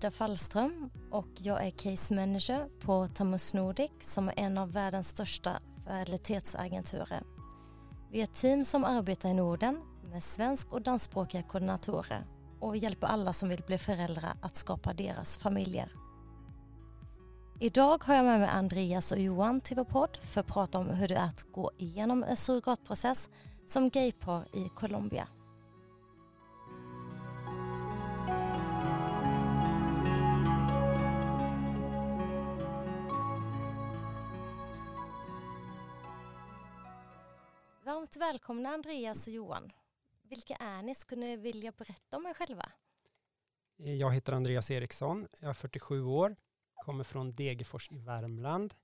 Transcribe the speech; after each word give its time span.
Ida 0.00 0.10
Fallström 0.10 0.90
och 1.10 1.28
jag 1.38 1.66
är 1.66 1.70
case 1.70 2.14
manager 2.14 2.68
på 2.80 3.06
Tamus 3.06 3.54
Nordic 3.54 3.90
som 4.00 4.28
är 4.28 4.34
en 4.36 4.58
av 4.58 4.72
världens 4.72 5.08
största 5.08 5.60
fertilitetsagenturer. 5.86 7.22
Vi 8.10 8.20
är 8.20 8.24
ett 8.24 8.34
team 8.34 8.64
som 8.64 8.84
arbetar 8.84 9.28
i 9.28 9.34
Norden 9.34 9.80
med 10.10 10.22
svensk 10.22 10.72
och 10.72 10.82
danskspråkiga 10.82 11.42
koordinatorer 11.42 12.26
och 12.60 12.76
hjälper 12.76 13.06
alla 13.06 13.32
som 13.32 13.48
vill 13.48 13.62
bli 13.66 13.78
föräldrar 13.78 14.32
att 14.42 14.56
skapa 14.56 14.92
deras 14.92 15.38
familjer. 15.38 15.92
Idag 17.60 18.04
har 18.04 18.14
jag 18.14 18.24
med 18.24 18.40
mig 18.40 18.48
Andreas 18.48 19.12
och 19.12 19.18
Johan 19.18 19.60
till 19.60 19.76
vår 19.76 19.84
podd 19.84 20.18
för 20.22 20.40
att 20.40 20.46
prata 20.46 20.78
om 20.78 20.88
hur 20.88 21.08
det 21.08 21.14
är 21.14 21.26
att 21.26 21.52
gå 21.52 21.70
igenom 21.78 22.24
en 22.24 22.36
surrogatprocess 22.36 23.28
som 23.66 23.90
gaypar 23.90 24.44
i 24.52 24.68
Colombia. 24.68 25.28
Varmt 38.10 38.22
välkomna 38.22 38.68
Andreas 38.68 39.26
och 39.26 39.32
Johan. 39.32 39.72
Vilka 40.22 40.56
är 40.56 40.82
ni? 40.82 40.94
Skulle 40.94 41.26
ni 41.26 41.36
vilja 41.36 41.72
berätta 41.72 42.16
om 42.16 42.26
er 42.26 42.34
själva? 42.34 42.72
Jag 43.76 44.12
heter 44.12 44.32
Andreas 44.32 44.70
Eriksson, 44.70 45.28
jag 45.40 45.50
är 45.50 45.54
47 45.54 46.02
år, 46.02 46.36
kommer 46.74 47.04
från 47.04 47.34
Degerfors 47.34 47.92
i 47.92 47.98
Värmland. 47.98 48.74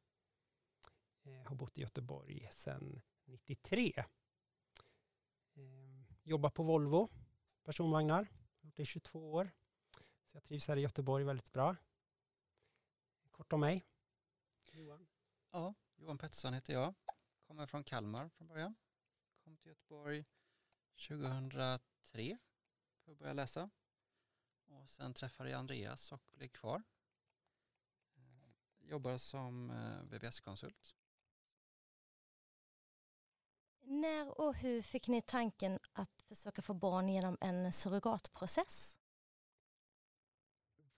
Jag 1.22 1.40
eh, 1.40 1.46
har 1.46 1.56
bott 1.56 1.78
i 1.78 1.80
Göteborg 1.80 2.48
sedan 2.52 3.02
93. 3.24 3.92
Eh, 3.96 4.04
jobbar 6.22 6.50
på 6.50 6.62
Volvo 6.62 7.08
personvagnar, 7.64 8.28
gjort 8.60 8.76
det 8.76 8.82
i 8.82 8.86
22 8.86 9.32
år. 9.32 9.50
Så 10.26 10.36
jag 10.36 10.44
trivs 10.44 10.68
här 10.68 10.76
i 10.76 10.80
Göteborg 10.80 11.24
väldigt 11.24 11.52
bra. 11.52 11.76
Kort 13.30 13.52
om 13.52 13.60
mig. 13.60 13.84
Johan. 14.72 15.06
Ja, 15.50 15.74
Johan 15.96 16.18
Pettersson 16.18 16.54
heter 16.54 16.72
jag. 16.72 16.94
Kommer 17.46 17.66
från 17.66 17.84
Kalmar 17.84 18.28
från 18.28 18.48
början. 18.48 18.74
Kom 19.46 19.56
till 19.56 19.68
Göteborg 19.68 20.24
2003 21.08 22.38
för 23.04 23.12
att 23.12 23.18
börja 23.18 23.32
läsa. 23.32 23.70
Och 24.66 24.88
sen 24.88 25.14
träffade 25.14 25.50
jag 25.50 25.58
Andreas 25.58 26.12
och 26.12 26.22
blev 26.32 26.48
kvar. 26.48 26.82
Eh, 28.16 28.88
jobbar 28.88 29.18
som 29.18 29.70
eh, 29.70 30.02
VVS-konsult. 30.02 30.94
När 33.80 34.40
och 34.40 34.54
hur 34.54 34.82
fick 34.82 35.08
ni 35.08 35.22
tanken 35.22 35.78
att 35.92 36.22
försöka 36.22 36.62
få 36.62 36.74
barn 36.74 37.08
genom 37.08 37.38
en 37.40 37.72
surrogatprocess? 37.72 38.98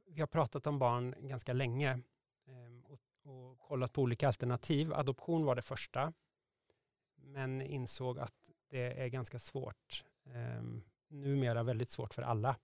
Vi 0.06 0.20
har 0.20 0.26
pratat 0.26 0.66
om 0.66 0.78
barn 0.78 1.14
ganska 1.18 1.52
länge 1.52 2.02
och, 2.84 3.00
och 3.22 3.58
kollat 3.58 3.92
på 3.92 4.02
olika 4.02 4.26
alternativ. 4.26 4.92
Adoption 4.92 5.44
var 5.44 5.54
det 5.54 5.62
första, 5.62 6.12
men 7.28 7.62
insåg 7.62 8.18
att 8.18 8.34
det 8.68 9.02
är 9.02 9.08
ganska 9.08 9.38
svårt, 9.38 10.04
eh, 10.24 10.62
numera 11.08 11.62
väldigt 11.62 11.90
svårt 11.90 12.14
för 12.14 12.22
alla. 12.22 12.56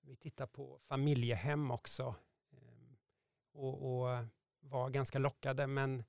Vi 0.00 0.16
tittar 0.16 0.46
på 0.46 0.78
familjehem 0.82 1.70
också 1.70 2.14
eh, 2.52 2.94
och, 3.52 4.02
och 4.02 4.24
var 4.60 4.90
ganska 4.90 5.18
lockade, 5.18 5.66
men 5.66 6.04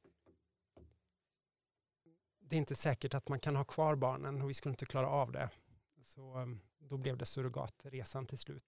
det 2.40 2.56
är 2.56 2.58
inte 2.58 2.76
säkert 2.76 3.14
att 3.14 3.30
man 3.30 3.40
kan 3.40 3.56
ha 3.56 3.64
kvar 3.64 3.96
barnen 3.96 4.42
och 4.42 4.50
vi 4.50 4.54
skulle 4.54 4.74
inte 4.74 4.86
klara 4.86 5.10
av 5.10 5.32
det. 5.32 5.50
Så 6.04 6.34
ehm, 6.34 6.60
då 6.78 6.98
blev 6.98 7.18
det 7.18 7.26
surrogatresan 7.26 8.26
till 8.26 8.38
slut. 8.38 8.66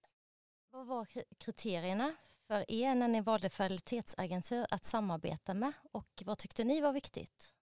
Vad 0.70 0.86
var 0.86 1.06
kriterierna 1.38 2.14
för 2.46 2.64
er 2.68 2.94
när 2.94 3.08
ni 3.08 3.20
valde 3.20 3.50
fertilitetsagentur 3.50 4.66
att 4.70 4.84
samarbeta 4.84 5.54
med 5.54 5.72
och 5.92 6.22
vad 6.24 6.38
tyckte 6.38 6.64
ni 6.64 6.80
var 6.80 6.92
viktigt? 6.92 7.52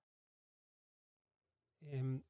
Ehm, 1.81 2.23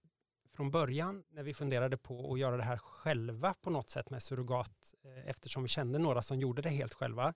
från 0.53 0.71
början 0.71 1.25
när 1.28 1.43
vi 1.43 1.55
funderade 1.55 1.97
på 1.97 2.33
att 2.33 2.38
göra 2.38 2.56
det 2.56 2.62
här 2.62 2.78
själva 2.78 3.55
på 3.55 3.71
något 3.71 3.91
sätt 3.91 4.11
med 4.11 4.22
surrogat, 4.22 4.94
eh, 5.03 5.28
eftersom 5.28 5.62
vi 5.62 5.69
kände 5.69 5.99
några 5.99 6.22
som 6.22 6.41
gjorde 6.41 6.62
det 6.62 6.69
helt 6.69 6.94
själva, 6.94 7.34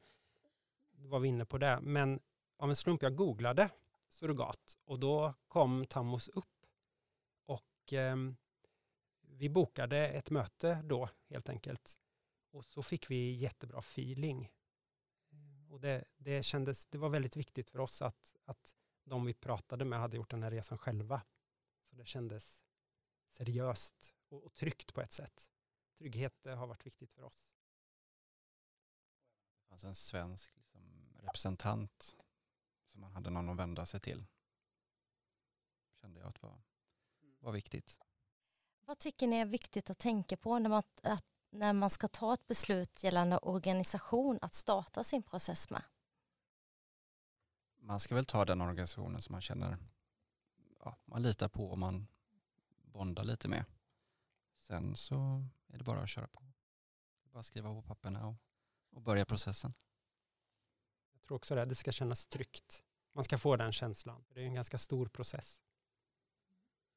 då 0.92 1.08
var 1.08 1.20
vi 1.20 1.28
inne 1.28 1.44
på 1.44 1.58
det. 1.58 1.80
Men 1.82 2.20
av 2.56 2.70
en 2.70 2.76
slump 2.76 3.02
jag 3.02 3.16
googlade 3.16 3.70
surrogat 4.08 4.78
och 4.84 4.98
då 4.98 5.34
kom 5.48 5.86
Tammos 5.86 6.28
upp 6.28 6.66
och 7.46 7.92
eh, 7.92 8.16
vi 9.20 9.48
bokade 9.48 10.08
ett 10.08 10.30
möte 10.30 10.82
då 10.84 11.08
helt 11.28 11.48
enkelt 11.48 12.00
och 12.50 12.64
så 12.64 12.82
fick 12.82 13.10
vi 13.10 13.32
jättebra 13.32 13.78
feeling. 13.78 14.50
Ehm, 15.32 15.72
och 15.72 15.80
det, 15.80 16.04
det 16.16 16.42
kändes, 16.42 16.86
det 16.86 16.98
var 16.98 17.08
väldigt 17.08 17.36
viktigt 17.36 17.70
för 17.70 17.78
oss 17.78 18.02
att, 18.02 18.34
att 18.44 18.74
de 19.04 19.24
vi 19.24 19.34
pratade 19.34 19.84
med 19.84 19.98
hade 19.98 20.16
gjort 20.16 20.30
den 20.30 20.42
här 20.42 20.50
resan 20.50 20.78
själva. 20.78 21.22
Så 21.94 21.98
det 21.98 22.06
kändes 22.06 22.64
seriöst 23.28 24.14
och, 24.28 24.44
och 24.44 24.54
tryggt 24.54 24.94
på 24.94 25.00
ett 25.00 25.12
sätt. 25.12 25.50
Trygghet 25.98 26.44
har 26.44 26.66
varit 26.66 26.86
viktigt 26.86 27.12
för 27.12 27.22
oss. 27.22 27.46
Det 29.60 29.68
fanns 29.68 29.84
en 29.84 29.94
svensk 29.94 30.56
liksom, 30.56 31.12
representant 31.20 32.16
som 32.88 33.00
man 33.00 33.12
hade 33.12 33.30
någon 33.30 33.48
att 33.48 33.56
vända 33.56 33.86
sig 33.86 34.00
till. 34.00 34.26
Kände 36.00 36.20
jag 36.20 36.28
att 36.28 36.42
var, 36.42 36.62
var 37.38 37.52
viktigt. 37.52 37.98
Vad 38.84 38.98
tycker 38.98 39.26
ni 39.26 39.36
är 39.36 39.46
viktigt 39.46 39.90
att 39.90 39.98
tänka 39.98 40.36
på 40.36 40.58
när 40.58 40.70
man, 40.70 40.82
att, 41.02 41.24
när 41.50 41.72
man 41.72 41.90
ska 41.90 42.08
ta 42.08 42.34
ett 42.34 42.46
beslut 42.46 43.04
gällande 43.04 43.38
organisation 43.38 44.38
att 44.42 44.54
starta 44.54 45.04
sin 45.04 45.22
process 45.22 45.70
med? 45.70 45.82
Man 47.76 48.00
ska 48.00 48.14
väl 48.14 48.26
ta 48.26 48.44
den 48.44 48.60
organisationen 48.60 49.22
som 49.22 49.32
man 49.32 49.42
känner 49.42 49.78
ja, 50.84 50.96
man 51.04 51.22
litar 51.22 51.48
på 51.48 51.70
och 51.70 51.78
man 51.78 52.06
bonda 52.82 53.22
lite 53.22 53.48
med. 53.48 53.64
Sen 54.56 54.96
så 54.96 55.44
är 55.68 55.78
det 55.78 55.84
bara 55.84 56.00
att 56.00 56.10
köra 56.10 56.26
på. 56.26 56.42
Bara 57.32 57.42
skriva 57.42 57.74
på 57.74 57.82
papperna 57.82 58.26
och, 58.26 58.34
och 58.90 59.02
börja 59.02 59.24
processen. 59.24 59.74
Jag 61.12 61.22
tror 61.22 61.36
också 61.36 61.54
det, 61.54 61.64
det 61.64 61.74
ska 61.74 61.92
kännas 61.92 62.26
tryggt. 62.26 62.84
Man 63.12 63.24
ska 63.24 63.38
få 63.38 63.56
den 63.56 63.72
känslan. 63.72 64.24
Det 64.28 64.40
är 64.40 64.44
en 64.44 64.54
ganska 64.54 64.78
stor 64.78 65.06
process. 65.06 65.62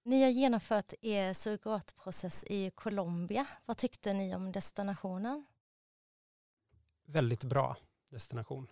Ni 0.04 0.24
har 0.24 0.30
genomfört 0.30 0.94
er 1.02 1.34
surrogatprocess 1.34 2.44
i 2.44 2.72
Colombia. 2.72 3.48
Vad 3.66 3.78
tyckte 3.78 4.14
ni 4.14 4.36
om 4.36 4.52
destinationen? 4.52 5.46
Väldigt 7.06 7.44
bra 7.44 7.78
destination. 8.10 8.68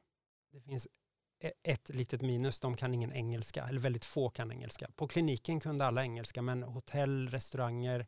Det 0.52 0.62
finns 0.62 0.88
E-, 1.40 1.53
ett 1.63 1.90
litet 1.90 2.22
minus, 2.22 2.59
de 2.59 2.75
kan 2.78 2.94
ingen 2.94 3.13
engelska, 3.13 3.68
eller 3.68 3.79
väldigt 3.79 4.06
få 4.06 4.29
kan 4.29 4.51
engelska. 4.51 4.90
På 4.96 5.07
kliniken 5.07 5.59
kunde 5.59 5.85
alla 5.85 6.03
engelska, 6.03 6.41
men 6.41 6.63
hotell, 6.63 7.29
restauranger 7.29 8.07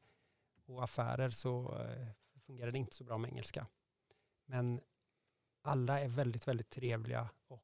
och 0.65 0.83
affärer 0.83 1.29
så 1.29 1.77
eh, 1.79 2.07
fungerade 2.45 2.71
det 2.71 2.77
inte 2.77 2.95
så 2.95 3.03
bra 3.03 3.17
med 3.17 3.29
engelska. 3.29 3.67
Men 4.45 4.81
alla 5.61 5.99
är 5.99 6.07
väldigt, 6.07 6.47
väldigt 6.47 6.69
trevliga 6.69 7.29
och 7.47 7.63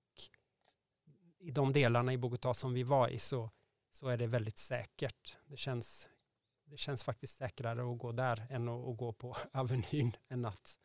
i 1.39 1.51
de 1.51 1.73
delarna 1.73 2.13
i 2.13 2.17
Bogotá 2.17 2.53
som 2.53 2.73
vi 2.73 2.83
var 2.83 3.09
i 3.09 3.19
så, 3.19 3.49
så 3.89 4.07
är 4.07 4.17
det 4.17 4.27
väldigt 4.27 4.57
säkert. 4.57 5.37
Det 5.45 5.57
känns, 5.57 6.09
det 6.65 6.77
känns 6.77 7.03
faktiskt 7.03 7.37
säkrare 7.37 7.91
att 7.91 7.97
gå 7.97 8.11
där 8.11 8.47
än 8.49 8.69
att, 8.69 8.87
att 8.87 8.97
gå 8.97 9.13
på 9.13 9.37
Avenyn 9.51 10.17
en 10.27 10.41
natt, 10.41 10.79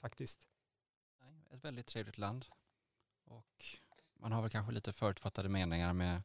faktiskt. 0.00 0.48
Ett 1.50 1.64
väldigt 1.64 1.86
trevligt 1.86 2.18
land 2.18 2.46
och 3.24 3.64
man 4.22 4.32
har 4.32 4.42
väl 4.42 4.50
kanske 4.50 4.72
lite 4.72 4.92
förutfattade 4.92 5.48
meningar 5.48 5.92
med 5.92 6.22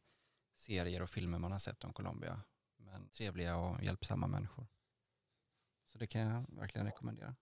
serier 0.56 1.02
och 1.02 1.10
filmer 1.10 1.38
man 1.38 1.52
har 1.52 1.58
sett 1.58 1.84
om 1.84 1.92
Colombia. 1.92 2.42
Men 2.76 3.08
trevliga 3.08 3.56
och 3.56 3.82
hjälpsamma 3.82 4.26
människor. 4.26 4.66
Så 5.84 5.98
det 5.98 6.06
kan 6.06 6.20
jag 6.20 6.44
verkligen 6.48 6.86
rekommendera. 6.86 7.36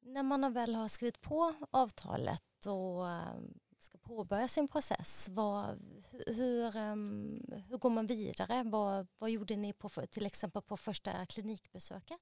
När 0.00 0.22
man 0.22 0.52
väl 0.52 0.74
har 0.74 0.88
skrivit 0.88 1.20
på 1.20 1.54
avtalet 1.70 2.66
och 2.66 3.08
ehm, 3.08 3.58
ska 3.78 3.98
påbörja 3.98 4.48
sin 4.48 4.68
process, 4.68 5.28
vad, 5.28 5.82
hur, 6.26 6.76
ehm, 6.76 7.44
hur 7.68 7.78
går 7.78 7.90
man 7.90 8.06
vidare? 8.06 8.62
Vad, 8.62 9.06
vad 9.18 9.30
gjorde 9.30 9.56
ni 9.56 9.72
på, 9.72 9.88
till 9.88 10.26
exempel 10.26 10.62
på 10.62 10.76
första 10.76 11.26
klinikbesöket? 11.26 12.20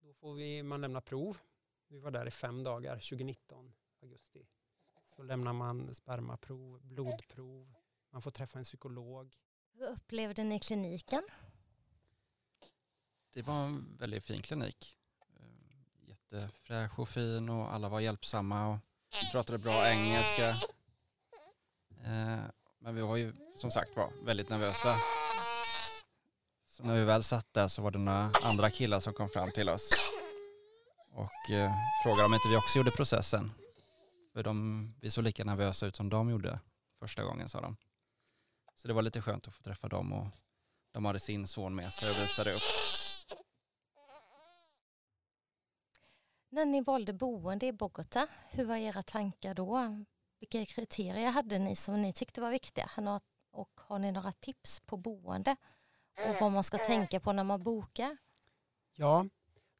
Då 0.00 0.14
får 0.14 0.34
vi, 0.34 0.62
man 0.62 0.80
lämna 0.80 1.00
prov. 1.00 1.38
Vi 1.88 1.98
var 1.98 2.10
där 2.10 2.26
i 2.26 2.30
fem 2.30 2.62
dagar, 2.62 2.94
2019, 2.94 3.74
augusti. 4.02 4.46
Så 5.16 5.22
lämnar 5.22 5.52
man 5.52 5.94
spermaprov, 5.94 6.80
blodprov, 6.82 7.74
man 8.10 8.22
får 8.22 8.30
träffa 8.30 8.58
en 8.58 8.64
psykolog. 8.64 9.36
Hur 9.72 9.86
upplevde 9.86 10.44
ni 10.44 10.58
kliniken? 10.58 11.22
Det 13.34 13.42
var 13.42 13.64
en 13.64 13.96
väldigt 13.98 14.26
fin 14.26 14.42
klinik. 14.42 14.98
Eh, 15.36 16.08
jättefräsch 16.08 16.98
och 16.98 17.08
fin 17.08 17.48
och 17.48 17.74
alla 17.74 17.88
var 17.88 18.00
hjälpsamma 18.00 18.68
och 18.68 18.78
pratade 19.32 19.58
bra 19.58 19.88
engelska. 19.88 20.48
Eh, 22.04 22.40
men 22.78 22.94
vi 22.94 23.00
var 23.00 23.16
ju 23.16 23.32
som 23.56 23.70
sagt 23.70 23.96
var 23.96 24.12
väldigt 24.24 24.48
nervösa. 24.48 24.96
Så 26.68 26.82
när 26.82 26.96
vi 26.96 27.04
väl 27.04 27.22
satt 27.22 27.52
där 27.52 27.68
så 27.68 27.82
var 27.82 27.90
det 27.90 27.98
några 27.98 28.32
andra 28.44 28.70
killar 28.70 29.00
som 29.00 29.12
kom 29.12 29.28
fram 29.28 29.50
till 29.50 29.68
oss 29.68 29.90
och 31.12 31.54
eh, 31.54 31.72
frågade 32.04 32.24
om 32.26 32.34
inte 32.34 32.48
vi 32.48 32.56
också 32.56 32.78
gjorde 32.78 32.90
processen. 32.90 33.52
För 34.36 34.42
de, 34.42 34.88
vi 35.00 35.10
såg 35.10 35.24
lika 35.24 35.44
nervösa 35.44 35.86
ut 35.86 35.96
som 35.96 36.08
de 36.08 36.30
gjorde 36.30 36.60
första 36.98 37.22
gången 37.22 37.48
sa 37.48 37.60
de. 37.60 37.76
Så 38.74 38.88
det 38.88 38.94
var 38.94 39.02
lite 39.02 39.22
skönt 39.22 39.48
att 39.48 39.54
få 39.54 39.62
träffa 39.62 39.88
dem 39.88 40.12
och 40.12 40.26
de 40.92 41.04
hade 41.04 41.18
sin 41.18 41.46
son 41.46 41.74
med 41.74 41.92
sig 41.92 42.10
och 42.10 42.16
visade 42.16 42.52
upp. 42.52 42.62
När 46.48 46.64
ni 46.64 46.80
valde 46.80 47.12
boende 47.12 47.66
i 47.66 47.72
Bogotá, 47.72 48.28
hur 48.50 48.64
var 48.64 48.76
era 48.76 49.02
tankar 49.02 49.54
då? 49.54 50.04
Vilka 50.40 50.66
kriterier 50.66 51.30
hade 51.30 51.58
ni 51.58 51.76
som 51.76 52.02
ni 52.02 52.12
tyckte 52.12 52.40
var 52.40 52.50
viktiga? 52.50 52.90
Och 53.50 53.80
har 53.80 53.98
ni 53.98 54.12
några 54.12 54.32
tips 54.32 54.80
på 54.80 54.96
boende 54.96 55.56
och 56.28 56.40
vad 56.40 56.52
man 56.52 56.64
ska 56.64 56.78
tänka 56.78 57.20
på 57.20 57.32
när 57.32 57.44
man 57.44 57.62
bokar? 57.62 58.16
Ja, 58.94 59.26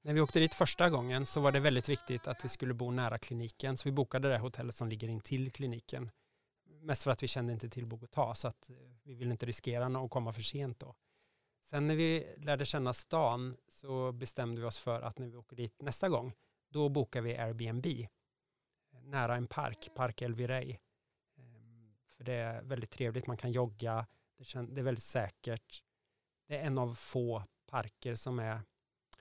när 0.06 0.14
vi 0.14 0.20
åkte 0.20 0.40
dit 0.40 0.54
första 0.54 0.90
gången 0.90 1.26
så 1.26 1.40
var 1.40 1.52
det 1.52 1.60
väldigt 1.60 1.88
viktigt 1.88 2.26
att 2.26 2.44
vi 2.44 2.48
skulle 2.48 2.74
bo 2.74 2.90
nära 2.90 3.18
kliniken, 3.18 3.76
så 3.76 3.88
vi 3.88 3.92
bokade 3.92 4.28
det 4.28 4.38
hotellet 4.38 4.74
som 4.74 4.88
ligger 4.88 5.08
intill 5.08 5.50
kliniken. 5.50 6.10
Mest 6.80 7.02
för 7.02 7.10
att 7.10 7.22
vi 7.22 7.28
kände 7.28 7.52
inte 7.52 7.68
till 7.68 7.86
Bogotá, 7.86 8.34
så 8.34 8.48
att 8.48 8.70
eh, 8.70 8.76
vi 9.02 9.14
ville 9.14 9.30
inte 9.30 9.46
riskera 9.46 9.86
att 10.04 10.10
komma 10.10 10.32
för 10.32 10.42
sent 10.42 10.80
då. 10.80 10.94
Sen 11.62 11.86
när 11.86 11.96
vi 11.96 12.34
lärde 12.38 12.64
känna 12.64 12.92
stan 12.92 13.56
så 13.68 14.12
bestämde 14.12 14.60
vi 14.60 14.66
oss 14.66 14.78
för 14.78 15.02
att 15.02 15.18
när 15.18 15.26
vi 15.26 15.36
åker 15.36 15.56
dit 15.56 15.82
nästa 15.82 16.08
gång, 16.08 16.32
då 16.68 16.88
bokar 16.88 17.20
vi 17.20 17.36
Airbnb 17.36 17.86
nära 19.02 19.36
en 19.36 19.46
park, 19.46 19.90
Park 19.94 20.22
El 20.22 20.34
Virey. 20.34 20.78
Ehm, 21.38 21.96
för 22.08 22.24
det 22.24 22.34
är 22.34 22.62
väldigt 22.62 22.90
trevligt, 22.90 23.26
man 23.26 23.36
kan 23.36 23.52
jogga, 23.52 24.06
det 24.36 24.80
är 24.80 24.82
väldigt 24.82 25.04
säkert. 25.04 25.82
Det 26.48 26.56
är 26.56 26.66
en 26.66 26.78
av 26.78 26.94
få 26.94 27.42
parker 27.66 28.14
som 28.14 28.38
är 28.38 28.60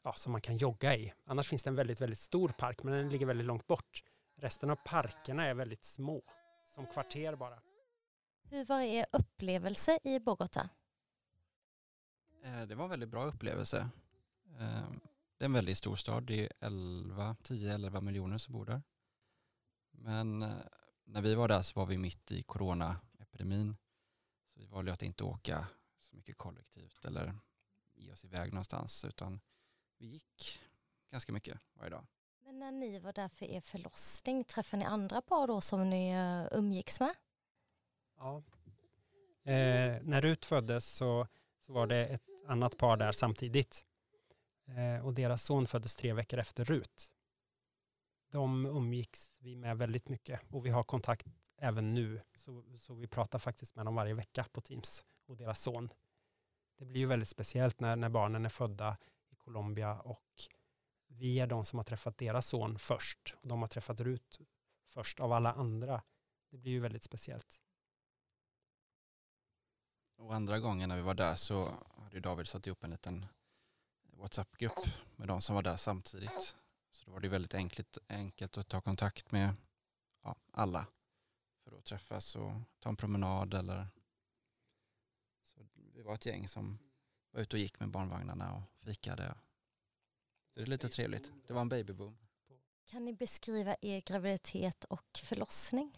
ja, 0.05 0.13
som 0.13 0.31
man 0.31 0.41
kan 0.41 0.57
jogga 0.57 0.95
i. 0.95 1.13
Annars 1.25 1.47
finns 1.47 1.63
det 1.63 1.69
en 1.69 1.75
väldigt, 1.75 2.01
väldigt 2.01 2.19
stor 2.19 2.49
park, 2.49 2.83
men 2.83 2.93
den 2.93 3.09
ligger 3.09 3.25
väldigt 3.25 3.47
långt 3.47 3.67
bort. 3.67 4.03
Resten 4.35 4.69
av 4.69 4.75
parkerna 4.75 5.45
är 5.45 5.53
väldigt 5.53 5.85
små, 5.85 6.23
som 6.75 6.85
kvarter 6.85 7.35
bara. 7.35 7.61
Hur 8.49 8.65
var 8.65 8.81
er 8.81 9.05
upplevelse 9.11 9.99
i 10.03 10.19
Bogotá? 10.19 10.69
Eh, 12.43 12.61
det 12.61 12.75
var 12.75 12.83
en 12.83 12.89
väldigt 12.89 13.09
bra 13.09 13.25
upplevelse. 13.25 13.89
Ehm, 14.59 14.99
det 15.37 15.43
är 15.43 15.45
en 15.45 15.53
väldigt 15.53 15.77
stor 15.77 15.95
stad, 15.95 16.23
det 16.23 16.51
är 16.59 16.69
10-11 16.69 18.01
miljoner 18.01 18.37
som 18.37 18.53
bor 18.53 18.65
där. 18.65 18.81
Men 19.91 20.41
eh, 20.41 20.53
när 21.05 21.21
vi 21.21 21.35
var 21.35 21.47
där 21.47 21.61
så 21.61 21.79
var 21.79 21.85
vi 21.85 21.97
mitt 21.97 22.31
i 22.31 22.43
coronaepidemin. 22.43 23.77
Så 24.47 24.59
vi 24.59 24.65
valde 24.65 24.93
att 24.93 25.01
inte 25.01 25.23
åka 25.23 25.67
så 25.99 26.15
mycket 26.15 26.37
kollektivt 26.37 27.05
eller 27.05 27.33
ge 27.95 28.11
oss 28.11 28.25
iväg 28.25 28.53
någonstans 28.53 29.05
utan 29.05 29.41
vi 30.05 30.13
gick 30.13 30.59
ganska 31.11 31.33
mycket 31.33 31.59
varje 31.73 31.89
dag. 31.89 32.05
Men 32.39 32.59
när 32.59 32.71
ni 32.71 32.99
var 32.99 33.13
där 33.13 33.29
för 33.29 33.45
er 33.45 33.61
förlossning, 33.61 34.43
träffade 34.43 34.79
ni 34.79 34.85
andra 34.85 35.21
par 35.21 35.47
då 35.47 35.61
som 35.61 35.89
ni 35.89 36.09
eh, 36.09 36.57
umgicks 36.57 36.99
med? 36.99 37.15
Ja. 38.17 38.43
Eh, 39.43 40.01
när 40.03 40.21
Rut 40.21 40.45
föddes 40.45 40.85
så, 40.85 41.27
så 41.59 41.73
var 41.73 41.87
det 41.87 42.07
ett 42.07 42.23
annat 42.47 42.77
par 42.77 42.97
där 42.97 43.11
samtidigt. 43.11 43.85
Eh, 44.67 45.05
och 45.05 45.13
deras 45.13 45.43
son 45.43 45.67
föddes 45.67 45.95
tre 45.95 46.13
veckor 46.13 46.39
efter 46.39 46.65
Rut. 46.65 47.13
De 48.31 48.65
umgicks 48.65 49.37
vi 49.39 49.55
med 49.55 49.77
väldigt 49.77 50.09
mycket 50.09 50.41
och 50.49 50.65
vi 50.65 50.69
har 50.69 50.83
kontakt 50.83 51.27
även 51.57 51.93
nu. 51.93 52.21
Så, 52.35 52.63
så 52.77 52.93
vi 52.93 53.07
pratar 53.07 53.39
faktiskt 53.39 53.75
med 53.75 53.85
dem 53.85 53.95
varje 53.95 54.13
vecka 54.13 54.45
på 54.51 54.61
Teams 54.61 55.05
och 55.25 55.37
deras 55.37 55.61
son. 55.61 55.89
Det 56.77 56.85
blir 56.85 57.01
ju 57.01 57.07
väldigt 57.07 57.29
speciellt 57.29 57.79
när, 57.79 57.95
när 57.95 58.09
barnen 58.09 58.45
är 58.45 58.49
födda 58.49 58.97
Colombia 59.45 59.99
och 59.99 60.49
vi 61.07 61.39
är 61.39 61.47
de 61.47 61.65
som 61.65 61.79
har 61.79 61.83
träffat 61.83 62.17
deras 62.17 62.47
son 62.47 62.79
först. 62.79 63.35
De 63.41 63.59
har 63.59 63.67
träffat 63.67 63.99
Rut 63.99 64.39
först 64.83 65.19
av 65.19 65.33
alla 65.33 65.53
andra. 65.53 66.01
Det 66.49 66.57
blir 66.57 66.71
ju 66.71 66.79
väldigt 66.79 67.03
speciellt. 67.03 67.61
Och 70.17 70.35
andra 70.35 70.59
gången 70.59 70.89
när 70.89 70.95
vi 70.95 71.01
var 71.01 71.13
där 71.13 71.35
så 71.35 71.71
hade 71.97 72.19
David 72.19 72.47
satt 72.47 72.67
ihop 72.67 72.83
en 72.83 72.89
liten 72.89 73.25
WhatsApp-grupp 74.01 74.79
med 75.15 75.27
de 75.27 75.41
som 75.41 75.55
var 75.55 75.63
där 75.63 75.77
samtidigt. 75.77 76.55
Så 76.91 77.05
då 77.05 77.11
var 77.11 77.19
det 77.19 77.27
väldigt 77.27 77.53
enkelt, 77.53 77.97
enkelt 78.07 78.57
att 78.57 78.67
ta 78.67 78.81
kontakt 78.81 79.31
med 79.31 79.55
ja, 80.23 80.35
alla 80.51 80.87
för 81.63 81.77
att 81.77 81.85
träffas 81.85 82.35
och 82.35 82.51
ta 82.79 82.89
en 82.89 82.95
promenad 82.95 83.53
eller 83.53 83.87
så 85.41 85.67
vi 85.73 86.01
var 86.01 86.15
ett 86.15 86.25
gäng 86.25 86.47
som 86.47 86.79
var 87.35 87.41
ute 87.41 87.55
och 87.55 87.59
gick 87.59 87.79
med 87.79 87.89
barnvagnarna 87.89 88.53
och 88.53 88.61
fikade. 88.85 89.35
det 90.53 90.61
är 90.61 90.65
lite 90.65 90.89
trevligt. 90.89 91.33
Det 91.47 91.53
var 91.53 91.61
en 91.61 91.69
babyboom. 91.69 92.17
Kan 92.85 93.05
ni 93.05 93.13
beskriva 93.13 93.75
er 93.81 94.01
graviditet 94.01 94.83
och 94.83 95.17
förlossning? 95.17 95.97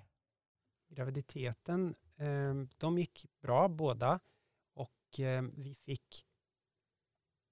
Graviditeten, 0.87 1.95
ehm, 2.15 2.69
de 2.77 2.97
gick 2.97 3.25
bra 3.41 3.67
båda 3.67 4.19
och 4.73 5.19
ehm, 5.19 5.53
vi 5.57 5.75
fick 5.75 6.25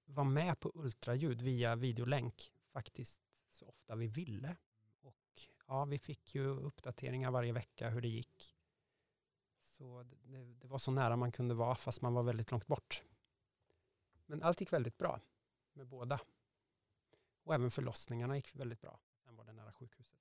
vara 0.04 0.24
med 0.24 0.60
på 0.60 0.72
ultraljud 0.74 1.42
via 1.42 1.76
videolänk 1.76 2.52
faktiskt 2.72 3.20
så 3.48 3.66
ofta 3.66 3.94
vi 3.94 4.06
ville. 4.06 4.56
Och 5.00 5.48
ja, 5.66 5.84
vi 5.84 5.98
fick 5.98 6.34
ju 6.34 6.46
uppdateringar 6.46 7.30
varje 7.30 7.52
vecka 7.52 7.90
hur 7.90 8.00
det 8.00 8.08
gick. 8.08 8.54
Så 9.62 10.02
det, 10.02 10.44
det 10.44 10.68
var 10.68 10.78
så 10.78 10.90
nära 10.90 11.16
man 11.16 11.32
kunde 11.32 11.54
vara 11.54 11.74
fast 11.74 12.02
man 12.02 12.14
var 12.14 12.22
väldigt 12.22 12.50
långt 12.50 12.66
bort. 12.66 13.02
Men 14.26 14.42
allt 14.42 14.60
gick 14.60 14.72
väldigt 14.72 14.98
bra 14.98 15.20
med 15.72 15.86
båda. 15.86 16.20
Och 17.42 17.54
även 17.54 17.70
förlossningarna 17.70 18.36
gick 18.36 18.54
väldigt 18.54 18.80
bra. 18.80 19.00
Sen 19.24 19.36
var 19.36 19.44
det 19.44 19.52
nära 19.52 19.72
sjukhuset. 19.72 20.18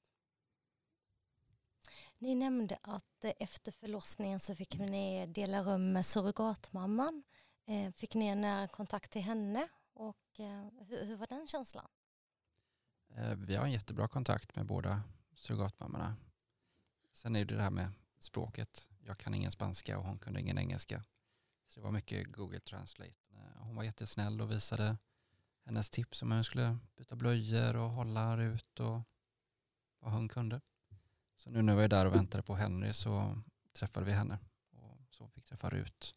Ni 2.17 2.35
nämnde 2.35 2.77
att 2.81 3.25
efter 3.39 3.71
förlossningen 3.71 4.39
så 4.39 4.55
fick 4.55 4.77
ni 4.77 5.27
dela 5.27 5.63
rum 5.63 5.93
med 5.93 6.05
surrogatmamman. 6.05 7.23
Eh, 7.65 7.91
fick 7.91 8.15
ni 8.15 8.25
en 8.25 8.41
nära 8.41 8.67
kontakt 8.67 9.11
till 9.11 9.21
henne 9.21 9.67
och 9.93 10.39
eh, 10.39 10.67
hur 10.87 11.15
var 11.15 11.27
den 11.27 11.47
känslan? 11.47 11.87
Eh, 13.15 13.35
vi 13.35 13.55
har 13.55 13.65
en 13.65 13.71
jättebra 13.71 14.07
kontakt 14.07 14.55
med 14.55 14.65
båda 14.65 15.01
surrogatmammorna. 15.33 16.15
Sen 17.11 17.35
är 17.35 17.45
det 17.45 17.55
det 17.55 17.61
här 17.61 17.69
med 17.69 17.91
språket. 18.19 18.89
Jag 19.05 19.17
kan 19.17 19.33
ingen 19.33 19.51
spanska 19.51 19.97
och 19.97 20.03
hon 20.03 20.19
kunde 20.19 20.39
ingen 20.39 20.57
engelska. 20.57 21.03
Så 21.67 21.79
det 21.79 21.83
var 21.83 21.91
mycket 21.91 22.27
Google 22.27 22.59
Translate. 22.59 23.13
Eh, 23.31 23.61
hon 23.63 23.75
var 23.75 23.83
jättesnäll 23.83 24.41
och 24.41 24.51
visade 24.51 24.97
hennes 25.65 25.89
tips 25.89 26.21
om 26.21 26.31
hur 26.31 26.37
hon 26.37 26.43
skulle 26.43 26.77
byta 26.95 27.15
blöjor 27.15 27.75
och 27.75 27.89
hålla 27.89 28.41
ut 28.41 28.79
och 28.79 29.01
vad 29.99 30.11
hon 30.11 30.29
kunde. 30.29 30.61
Så 31.35 31.49
nu 31.49 31.61
när 31.61 31.75
vi 31.75 31.83
är 31.83 31.87
där 31.87 32.05
och 32.05 32.15
väntade 32.15 32.43
på 32.43 32.55
Henry 32.55 32.93
så 32.93 33.41
träffade 33.73 34.05
vi 34.05 34.11
henne 34.11 34.39
och 34.71 34.99
så 35.09 35.27
fick 35.27 35.45
träffa 35.45 35.69
Rut 35.69 36.15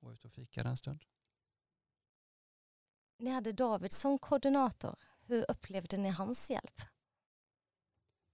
och 0.00 0.10
ut 0.10 0.24
och 0.24 0.32
fikade 0.32 0.68
en 0.68 0.76
stund. 0.76 1.04
Ni 3.18 3.30
hade 3.30 3.52
David 3.52 3.92
som 3.92 4.18
koordinator. 4.18 4.96
Hur 5.20 5.50
upplevde 5.50 5.96
ni 5.96 6.08
hans 6.08 6.50
hjälp? 6.50 6.80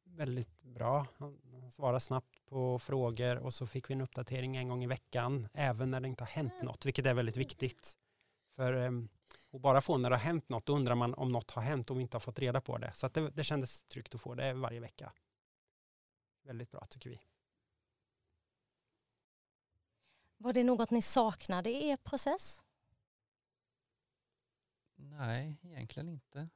Väldigt 0.05 0.63
bra. 0.63 1.07
Han 1.19 1.71
svarade 1.73 2.01
snabbt 2.01 2.34
på 2.55 2.79
frågor 2.79 3.37
och 3.37 3.55
så 3.55 3.67
fick 3.67 3.91
vi 3.91 3.95
en 3.95 4.01
uppdatering 4.01 4.57
en 4.57 4.69
gång 4.69 4.85
i 4.85 4.87
veckan, 4.87 5.49
även 5.53 5.91
när 5.91 6.01
det 6.01 6.09
inte 6.09 6.25
har 6.25 6.29
hänt 6.29 6.63
något, 6.63 6.87
vilket 6.87 7.07
är 7.07 7.15
väldigt 7.15 7.37
viktigt. 7.37 7.99
För 8.57 8.73
ehm, 8.73 9.09
att 9.53 9.61
bara 9.61 9.81
få 9.81 9.99
när 9.99 10.11
det 10.11 10.17
har 10.17 10.21
hänt 10.21 10.49
något, 10.49 10.67
då 10.67 10.77
undrar 10.77 10.95
man 10.95 11.15
om 11.15 11.33
något 11.33 11.51
har 11.51 11.63
hänt 11.63 11.91
och 11.91 11.97
vi 11.97 12.03
inte 12.03 12.15
har 12.15 12.21
fått 12.21 12.39
reda 12.39 12.61
på 12.61 12.79
det. 12.79 12.93
Så 12.95 13.09
det, 13.09 13.31
det 13.31 13.45
kändes 13.45 13.83
tryggt 13.83 14.15
att 14.15 14.21
få 14.21 14.35
det 14.35 14.53
varje 14.53 14.81
vecka. 14.81 15.13
Väldigt 16.43 16.71
bra 16.71 16.85
tycker 16.85 17.11
vi. 17.11 17.21
Var 20.37 20.53
det 20.53 20.65
något 20.65 20.91
ni 20.91 21.03
saknade 21.03 21.71
i 21.71 21.89
er 21.89 21.97
process? 21.97 22.63
Nej, 24.97 25.57
egentligen 25.63 26.09
inte. 26.09 26.49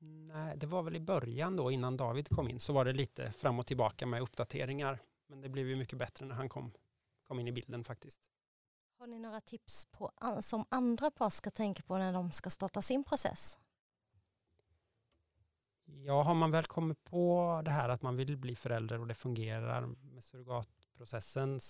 Nej, 0.00 0.56
det 0.56 0.66
var 0.66 0.82
väl 0.82 0.96
i 0.96 1.00
början 1.00 1.56
då 1.56 1.70
innan 1.70 1.96
David 1.96 2.28
kom 2.28 2.48
in 2.48 2.60
så 2.60 2.72
var 2.72 2.84
det 2.84 2.92
lite 2.92 3.32
fram 3.32 3.58
och 3.58 3.66
tillbaka 3.66 4.06
med 4.06 4.22
uppdateringar. 4.22 4.98
Men 5.28 5.40
det 5.40 5.48
blev 5.48 5.68
ju 5.68 5.76
mycket 5.76 5.98
bättre 5.98 6.26
när 6.26 6.34
han 6.34 6.48
kom, 6.48 6.72
kom 7.22 7.40
in 7.40 7.48
i 7.48 7.52
bilden 7.52 7.84
faktiskt. 7.84 8.32
Har 8.98 9.06
ni 9.06 9.18
några 9.18 9.40
tips 9.40 9.84
på, 9.84 10.12
som 10.40 10.64
andra 10.68 11.10
par 11.10 11.30
ska 11.30 11.50
tänka 11.50 11.82
på 11.82 11.98
när 11.98 12.12
de 12.12 12.32
ska 12.32 12.50
starta 12.50 12.82
sin 12.82 13.04
process? 13.04 13.58
Ja, 15.84 16.22
har 16.22 16.34
man 16.34 16.50
väl 16.50 16.64
kommit 16.64 17.04
på 17.04 17.62
det 17.64 17.70
här 17.70 17.88
att 17.88 18.02
man 18.02 18.16
vill 18.16 18.36
bli 18.36 18.56
förälder 18.56 19.00
och 19.00 19.06
det 19.06 19.14
fungerar 19.14 19.86
med 19.86 20.24
surrogatprocessen, 20.24 21.60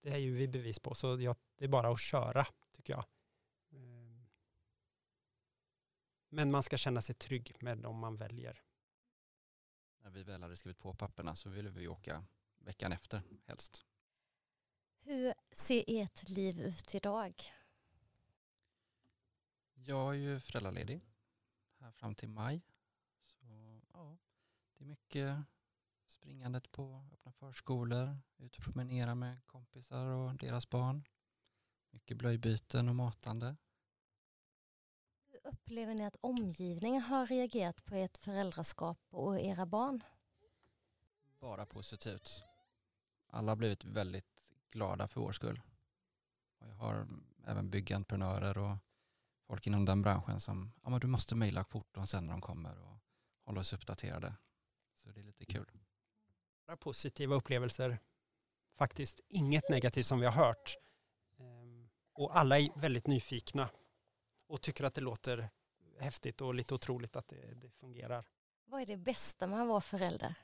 det 0.00 0.10
är 0.10 0.16
ju 0.18 0.34
vi 0.34 0.48
bevis 0.48 0.78
på, 0.78 0.94
så 0.94 1.20
ja, 1.20 1.34
det 1.56 1.64
är 1.64 1.68
bara 1.68 1.92
att 1.92 2.00
köra 2.00 2.46
tycker 2.72 2.92
jag. 2.92 3.04
Men 6.28 6.50
man 6.50 6.62
ska 6.62 6.76
känna 6.76 7.00
sig 7.00 7.14
trygg 7.14 7.56
med 7.60 7.78
dem 7.78 7.98
man 7.98 8.16
väljer. 8.16 8.62
När 10.02 10.10
vi 10.10 10.22
väl 10.22 10.42
hade 10.42 10.56
skrivit 10.56 10.78
på 10.78 10.94
papperna 10.94 11.36
så 11.36 11.48
ville 11.48 11.70
vi 11.70 11.88
åka 11.88 12.24
veckan 12.68 12.92
efter 12.92 13.22
helst. 13.46 13.84
Hur 15.00 15.34
ser 15.52 15.84
ert 15.86 16.28
liv 16.28 16.60
ut 16.60 16.94
idag? 16.94 17.34
Jag 19.74 20.14
är 20.14 20.18
ju 20.18 20.40
föräldraledig 20.40 21.02
här 21.78 21.90
fram 21.90 22.14
till 22.14 22.28
maj. 22.28 22.62
Så 23.22 23.80
ja, 23.92 24.18
det 24.76 24.84
är 24.84 24.88
mycket 24.88 25.38
springandet 26.06 26.72
på 26.72 27.04
öppna 27.12 27.32
förskolor, 27.32 28.18
ut 28.38 28.56
och 28.56 28.64
promenera 28.64 29.14
med 29.14 29.46
kompisar 29.46 30.06
och 30.06 30.36
deras 30.36 30.70
barn. 30.70 31.04
Mycket 31.90 32.16
blöjbyten 32.16 32.88
och 32.88 32.96
matande. 32.96 33.56
Upplever 35.42 35.94
ni 35.94 36.04
att 36.04 36.16
omgivningen 36.20 37.02
har 37.02 37.26
reagerat 37.26 37.84
på 37.84 37.94
ert 37.94 38.18
föräldraskap 38.18 38.98
och 39.10 39.40
era 39.40 39.66
barn? 39.66 40.02
Bara 41.40 41.66
positivt. 41.66 42.47
Alla 43.30 43.50
har 43.50 43.56
blivit 43.56 43.84
väldigt 43.84 44.42
glada 44.70 45.08
för 45.08 45.20
vår 45.20 45.32
skull. 45.32 45.60
Och 46.58 46.68
jag 46.68 46.74
har 46.74 47.06
även 47.46 47.70
byggentreprenörer 47.70 48.58
och 48.58 48.76
folk 49.46 49.66
inom 49.66 49.84
den 49.84 50.02
branschen 50.02 50.40
som, 50.40 50.72
ja 50.82 50.90
men 50.90 51.00
du 51.00 51.06
måste 51.06 51.34
mejla 51.34 51.64
foton 51.64 52.06
sen 52.06 52.26
när 52.26 52.32
de 52.32 52.40
kommer 52.40 52.78
och 52.78 52.98
hålla 53.44 53.60
oss 53.60 53.72
uppdaterade. 53.72 54.34
Så 54.94 55.10
det 55.10 55.20
är 55.20 55.24
lite 55.24 55.44
kul. 55.44 55.70
Bara 56.66 56.76
positiva 56.76 57.34
upplevelser. 57.34 57.98
Faktiskt 58.76 59.20
inget 59.28 59.70
negativt 59.70 60.06
som 60.06 60.20
vi 60.20 60.26
har 60.26 60.32
hört. 60.32 60.76
Ehm, 61.38 61.88
och 62.12 62.38
alla 62.38 62.58
är 62.58 62.80
väldigt 62.80 63.06
nyfikna 63.06 63.70
och 64.46 64.62
tycker 64.62 64.84
att 64.84 64.94
det 64.94 65.00
låter 65.00 65.50
häftigt 65.98 66.40
och 66.40 66.54
lite 66.54 66.74
otroligt 66.74 67.16
att 67.16 67.28
det, 67.28 67.54
det 67.54 67.70
fungerar. 67.70 68.24
Vad 68.64 68.82
är 68.82 68.86
det 68.86 68.96
bästa 68.96 69.46
med 69.46 69.60
att 69.60 69.68
vara 69.68 69.80
förälder? 69.80 70.34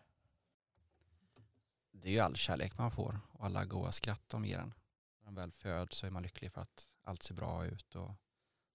Det 1.97 2.09
är 2.09 2.13
ju 2.13 2.21
all 2.21 2.37
kärlek 2.37 2.79
man 2.79 2.91
får 2.91 3.21
och 3.33 3.45
alla 3.45 3.65
goda 3.65 3.93
skratt 3.93 4.29
de 4.29 4.45
ger 4.45 4.59
en. 4.59 4.75
När 5.19 5.25
de 5.25 5.35
väl 5.35 5.53
föds 5.53 5.99
så 5.99 6.07
är 6.07 6.11
man 6.11 6.23
lycklig 6.23 6.53
för 6.53 6.61
att 6.61 6.97
allt 7.03 7.23
ser 7.23 7.35
bra 7.35 7.67
ut 7.67 7.95
och 7.95 8.11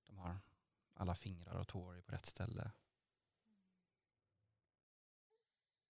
de 0.05 0.17
har 0.17 0.39
alla 0.93 1.15
fingrar 1.15 1.55
och 1.55 1.67
tår 1.67 2.01
på 2.01 2.11
rätt 2.11 2.25
ställe. 2.25 2.71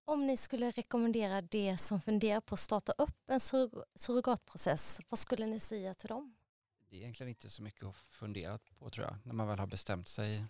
Om 0.06 0.28
ni 0.28 0.38
skulle 0.38 0.72
rekommendera 0.72 1.42
det 1.42 1.78
som 1.78 2.02
funderar 2.02 2.42
på 2.42 2.54
att 2.56 2.60
starta 2.60 2.92
upp 2.92 3.30
en 3.30 3.40
sur 3.40 3.86
surrogatprocess, 3.96 5.02
vad 5.10 5.20
skulle 5.20 5.46
ni 5.46 5.60
säga 5.60 5.94
till 5.94 6.08
dem? 6.10 6.36
Det 6.90 6.96
är 6.96 7.00
egentligen 7.00 7.30
inte 7.30 7.50
så 7.50 7.64
mycket 7.64 7.84
att 7.84 7.96
fundera 7.96 8.58
på 8.58 8.90
tror 8.90 9.08
jag. 9.08 9.18
När 9.24 9.34
man 9.34 9.48
väl 9.48 9.60
har 9.60 9.68
bestämt 9.68 10.08
sig 10.08 10.46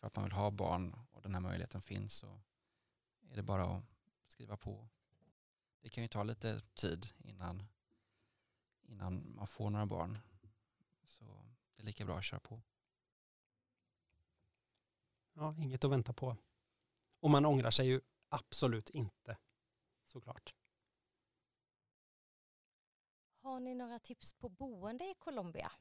för 0.00 0.06
att 0.06 0.16
man 0.16 0.24
vill 0.24 0.32
ha 0.32 0.50
barn 0.50 0.96
och 1.10 1.22
den 1.22 1.34
här 1.34 1.40
möjligheten 1.40 1.82
finns 1.82 2.14
så 2.14 2.40
är 3.30 3.36
det 3.36 3.42
bara 3.42 3.64
att 3.64 3.84
skriva 4.26 4.56
på. 4.56 4.88
Det 5.84 5.90
kan 5.90 6.04
ju 6.04 6.08
ta 6.08 6.22
lite 6.22 6.60
tid 6.74 7.06
innan, 7.18 7.62
innan 8.82 9.34
man 9.34 9.46
får 9.46 9.70
några 9.70 9.86
barn. 9.86 10.18
Så 11.06 11.24
det 11.74 11.82
är 11.82 11.86
lika 11.86 12.04
bra 12.04 12.18
att 12.18 12.24
köra 12.24 12.40
på. 12.40 12.62
Ja, 15.32 15.54
inget 15.58 15.84
att 15.84 15.90
vänta 15.90 16.12
på. 16.12 16.36
Och 17.20 17.30
man 17.30 17.46
ångrar 17.46 17.70
sig 17.70 17.86
ju 17.86 18.00
absolut 18.28 18.90
inte, 18.90 19.38
såklart. 20.04 20.54
Har 23.42 23.60
ni 23.60 23.74
några 23.74 23.98
tips 23.98 24.32
på 24.32 24.48
boende 24.48 25.04
i 25.04 25.14
Colombia? 25.18 25.72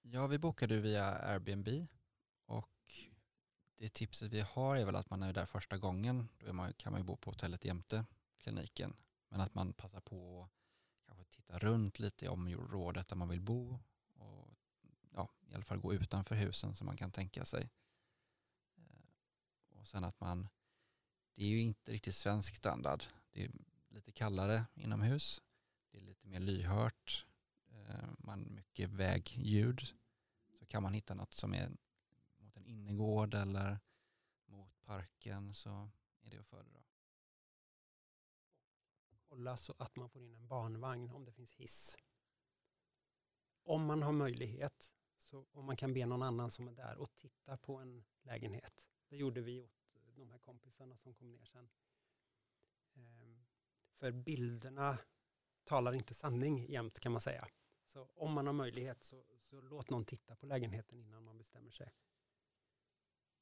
Ja, 0.00 0.26
vi 0.26 0.38
bokade 0.38 0.80
via 0.80 1.04
Airbnb 1.04 1.68
det 3.78 3.88
tipset 3.88 4.32
vi 4.32 4.40
har 4.40 4.76
är 4.76 4.84
väl 4.84 4.96
att 4.96 5.10
man 5.10 5.22
är 5.22 5.32
där 5.32 5.46
första 5.46 5.78
gången. 5.78 6.28
Då 6.38 6.52
man, 6.52 6.72
kan 6.72 6.92
man 6.92 7.00
ju 7.00 7.04
bo 7.04 7.16
på 7.16 7.30
hotellet 7.30 7.64
jämte 7.64 8.04
kliniken. 8.38 8.96
Men 9.28 9.40
att 9.40 9.54
man 9.54 9.72
passar 9.72 10.00
på 10.00 10.42
att 10.42 11.06
kanske 11.06 11.24
titta 11.24 11.58
runt 11.58 11.98
lite 11.98 12.24
i 12.24 12.28
området 12.28 13.08
där 13.08 13.16
man 13.16 13.28
vill 13.28 13.40
bo 13.40 13.78
och 14.14 14.54
ja, 15.14 15.28
i 15.50 15.54
alla 15.54 15.64
fall 15.64 15.78
gå 15.78 15.94
utanför 15.94 16.34
husen 16.34 16.74
som 16.74 16.86
man 16.86 16.96
kan 16.96 17.12
tänka 17.12 17.44
sig. 17.44 17.70
Eh, 18.76 19.78
och 19.80 19.88
sen 19.88 20.04
att 20.04 20.20
man, 20.20 20.48
det 21.34 21.44
är 21.44 21.48
ju 21.48 21.60
inte 21.60 21.92
riktigt 21.92 22.14
svensk 22.14 22.56
standard. 22.56 23.04
Det 23.30 23.44
är 23.44 23.50
lite 23.88 24.12
kallare 24.12 24.64
inomhus. 24.74 25.42
Det 25.90 25.98
är 25.98 26.02
lite 26.02 26.28
mer 26.28 26.40
lyhört. 26.40 27.26
Eh, 27.70 28.08
man 28.18 28.54
mycket 28.54 28.90
vägljud. 28.90 29.86
Så 30.52 30.66
kan 30.66 30.82
man 30.82 30.94
hitta 30.94 31.14
något 31.14 31.34
som 31.34 31.54
är 31.54 31.70
innergård 32.68 33.34
eller 33.34 33.78
mot 34.46 34.80
parken 34.80 35.54
så 35.54 35.90
är 36.20 36.30
det 36.30 36.38
att 36.38 36.46
föredra. 36.46 36.82
Kolla 39.28 39.56
så 39.56 39.74
att 39.78 39.96
man 39.96 40.08
får 40.08 40.22
in 40.22 40.34
en 40.34 40.46
barnvagn 40.46 41.10
om 41.10 41.24
det 41.24 41.32
finns 41.32 41.54
hiss. 41.54 41.96
Om 43.62 43.84
man 43.84 44.02
har 44.02 44.12
möjlighet, 44.12 44.94
så 45.18 45.46
om 45.52 45.64
man 45.64 45.76
kan 45.76 45.94
be 45.94 46.06
någon 46.06 46.22
annan 46.22 46.50
som 46.50 46.68
är 46.68 46.72
där 46.72 46.96
och 46.96 47.16
titta 47.16 47.56
på 47.56 47.76
en 47.76 48.04
lägenhet. 48.22 48.88
Det 49.08 49.16
gjorde 49.16 49.40
vi 49.40 49.62
åt 49.62 50.16
de 50.16 50.30
här 50.30 50.38
kompisarna 50.38 50.96
som 50.96 51.14
kom 51.14 51.30
ner 51.30 51.44
sen. 51.44 51.68
Ehm, 52.94 53.46
för 53.92 54.12
bilderna 54.12 54.98
talar 55.64 55.94
inte 55.94 56.14
sanning 56.14 56.70
jämt 56.70 57.00
kan 57.00 57.12
man 57.12 57.20
säga. 57.20 57.48
Så 57.86 58.08
om 58.14 58.32
man 58.32 58.46
har 58.46 58.54
möjlighet 58.54 59.04
så, 59.04 59.24
så 59.42 59.60
låt 59.60 59.90
någon 59.90 60.04
titta 60.04 60.36
på 60.36 60.46
lägenheten 60.46 61.00
innan 61.00 61.24
man 61.24 61.38
bestämmer 61.38 61.70
sig. 61.70 61.92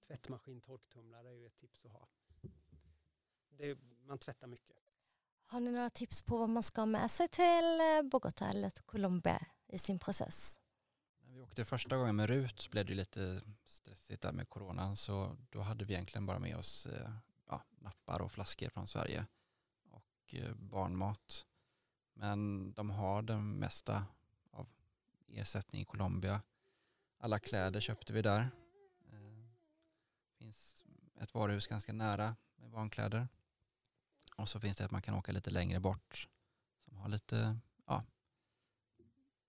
Tvättmaskin, 0.07 0.61
torktumlare 0.61 1.29
är 1.29 1.35
ju 1.35 1.47
ett 1.47 1.57
tips 1.57 1.85
att 1.85 1.93
ha. 1.93 2.09
Det, 3.49 3.79
man 4.07 4.19
tvättar 4.19 4.47
mycket. 4.47 4.77
Har 5.47 5.61
ni 5.61 5.73
några 5.73 5.91
tips 5.91 6.23
på 6.23 6.39
vad 6.39 6.49
man 6.49 6.63
ska 6.63 6.81
ha 6.81 6.87
med 6.87 7.11
sig 7.11 7.29
till 7.29 7.81
eh, 7.81 8.03
Bogotá 8.03 8.51
eller 8.51 8.71
Colombia 8.71 9.47
i 9.67 9.79
sin 9.79 9.99
process? 9.99 10.59
När 11.19 11.35
vi 11.35 11.41
åkte 11.41 11.65
första 11.65 11.97
gången 11.97 12.17
med 12.17 12.29
RUT 12.31 12.61
så 12.61 12.71
blev 12.71 12.87
det 12.87 12.95
lite 12.95 13.43
stressigt 13.65 14.23
där 14.23 14.33
med 14.33 14.49
coronan 14.49 14.97
så 14.97 15.37
då 15.51 15.61
hade 15.61 15.85
vi 15.85 15.95
egentligen 15.95 16.27
bara 16.27 16.39
med 16.39 16.57
oss 16.57 16.87
eh, 16.87 17.11
ja, 17.49 17.63
nappar 17.79 18.23
och 18.23 18.33
flaskor 18.33 18.69
från 18.69 18.89
Sverige 18.89 19.27
och 19.91 20.35
eh, 20.35 20.55
barnmat. 20.55 21.47
Men 22.15 22.73
de 22.73 22.91
har 22.91 23.23
den 23.23 23.53
mesta 23.53 24.07
av 24.51 24.67
ersättning 25.29 25.83
i 25.83 25.85
Colombia. 25.85 26.43
Alla 27.19 27.39
kläder 27.39 27.81
köpte 27.81 28.13
vi 28.13 28.23
där. 28.23 28.51
Det 30.39 30.45
finns 30.45 30.85
ett 31.21 31.35
varuhus 31.35 31.67
ganska 31.67 31.93
nära 31.93 32.37
med 32.57 32.71
barnkläder. 32.71 33.29
Och 34.37 34.49
så 34.49 34.61
finns 34.61 34.77
det 34.77 34.85
att 34.85 34.91
man 34.91 35.03
kan 35.03 35.15
åka 35.15 35.33
lite 35.33 35.51
längre 35.51 35.81
bort 35.81 36.29
som 36.85 36.97
har 36.97 37.09
lite, 37.09 37.59
ja, 37.87 38.05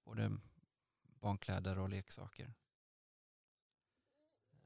både 0.03 0.37
barnkläder 1.19 1.79
och 1.79 1.89
leksaker. 1.89 2.53
Eh, 4.51 4.59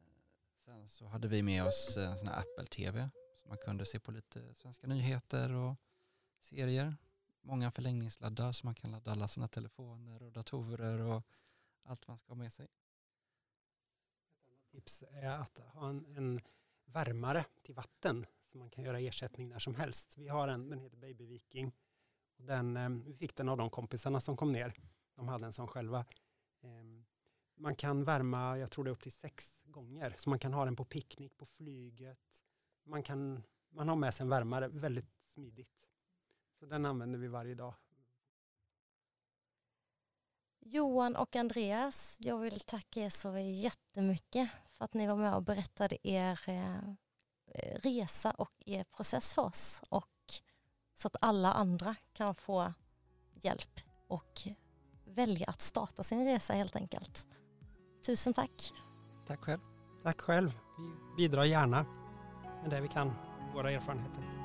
sen 0.66 0.90
så 0.90 1.08
hade 1.08 1.28
vi 1.28 1.44
med 1.44 1.63
oss 1.63 1.98
en 1.98 2.18
sån 2.18 2.28
här 2.28 2.40
Apple-TV 2.40 3.10
så 3.36 3.48
man 3.48 3.58
kunde 3.58 3.86
se 3.86 4.00
på 4.00 4.12
lite 4.12 4.54
svenska 4.54 4.88
nyheter 4.88 5.51
och 5.51 5.75
serier. 6.40 6.96
Många 7.42 7.72
förlängningssladdar 7.72 8.51
så 8.51 8.66
man 8.66 8.75
kan 8.75 8.92
ladda 8.92 9.12
alla 9.12 9.28
sina 9.28 9.48
telefoner 9.48 10.24
och 10.24 10.32
datorer 10.32 11.00
och 11.00 11.24
allt 11.84 12.08
man 12.08 12.18
ska 12.18 12.28
ha 12.28 12.36
med 12.36 12.54
sig. 12.54 12.68
Tips 14.72 15.04
är 15.12 15.30
att 15.30 15.60
ha 15.60 15.90
en, 15.90 16.06
en 16.18 16.42
värmare 16.86 17.46
till 17.62 17.75
vatten 17.75 18.25
så 18.46 18.58
man 18.58 18.70
kan 18.70 18.84
göra 18.84 19.00
ersättning 19.00 19.50
när 19.50 19.60
som 19.60 19.75
helst. 19.75 20.18
Vi 20.18 20.28
har 20.28 20.48
en, 20.48 20.70
den 20.70 20.80
heter 20.80 20.98
Baby 20.98 21.25
Viking. 21.25 21.72
Den, 22.38 22.78
ehm, 22.78 23.04
vi 23.04 23.13
fick 23.13 23.36
den 23.36 23.50
av 23.50 23.58
de 23.58 23.70
kompisarna 23.70 24.20
som 24.20 24.38
kom 24.38 24.51
ner. 24.51 24.74
De 25.16 25.28
hade 25.28 25.46
en 25.46 25.54
sån 25.54 25.68
själva. 25.68 26.06
Ehm, 26.62 27.06
man 27.56 27.75
kan 27.75 28.04
värma, 28.04 28.58
jag 28.58 28.72
tror 28.72 28.86
det 28.86 28.90
är 28.90 28.92
upp 28.92 29.01
till 29.01 29.12
sex 29.12 29.62
gånger, 29.66 30.16
så 30.18 30.30
man 30.30 30.40
kan 30.40 30.54
ha 30.54 30.66
den 30.66 30.75
på 30.75 30.86
picknick, 30.86 31.38
på 31.38 31.46
flyget. 31.46 32.44
Man, 32.84 33.04
kan, 33.04 33.44
man 33.70 33.90
har 33.90 33.96
med 33.96 34.13
sig 34.13 34.24
en 34.24 34.30
värmare, 34.30 34.68
väldigt 34.68 35.12
smidigt. 35.25 35.90
Så 36.60 36.66
den 36.66 36.86
använder 36.86 37.20
vi 37.20 37.28
varje 37.28 37.56
dag. 37.56 37.74
Johan 40.63 41.15
och 41.15 41.36
Andreas, 41.36 42.18
jag 42.22 42.38
vill 42.38 42.60
tacka 42.60 43.00
er 43.00 43.10
så 43.10 43.38
jättemycket 43.38 44.50
för 44.68 44.86
att 44.86 44.94
ni 44.94 45.08
var 45.08 45.15
med 45.15 45.36
och 45.36 45.44
berättade 45.44 46.08
er 46.08 46.39
eh, 46.46 46.96
resa 47.75 48.32
och 48.32 48.53
er 48.65 48.84
process 48.84 49.34
för 49.34 49.41
oss 49.41 49.82
och 49.89 50.08
så 50.94 51.08
att 51.08 51.15
alla 51.22 51.53
andra 51.53 51.96
kan 52.13 52.36
få 52.36 52.74
hjälp 53.34 53.80
och 54.08 54.41
välja 55.06 55.50
att 55.50 55.62
starta 55.62 56.03
sin 56.03 56.25
resa 56.25 56.53
helt 56.53 56.75
enkelt. 56.75 57.27
Tusen 58.06 58.34
tack. 58.34 58.74
Tack 59.27 59.39
själv. 59.39 59.60
Tack 60.03 60.22
själv. 60.22 60.60
Vi 61.18 61.24
bidrar 61.24 61.44
gärna 61.44 61.86
med 62.62 62.70
det 62.70 62.82
vi 62.82 62.88
kan, 62.88 63.13
våra 63.53 63.72
erfarenheter. 63.72 64.40